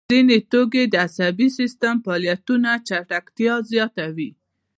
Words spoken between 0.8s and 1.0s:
د